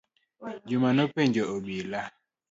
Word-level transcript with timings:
Juma 0.69 0.89
nopenjo 0.95 1.43
obila. 1.55 2.01